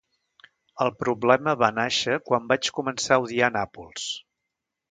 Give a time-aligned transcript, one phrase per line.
[0.85, 4.11] El problema va nàixer quan vaig començar a odiar Nàpols.